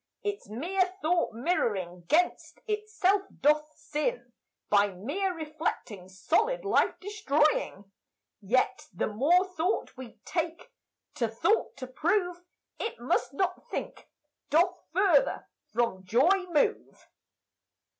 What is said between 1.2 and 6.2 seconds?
mirroring gainst itself doth sin, By mere reflecting